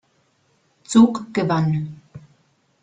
Zug 0.83 1.31
gewann. 1.31 2.01